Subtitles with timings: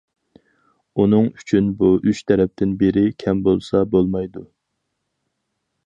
[0.99, 4.47] بۇنىڭ ئۈچۈن، بۇ ئۈچ تەرەپتىن بىرى كەم بولسا بولمايدۇ.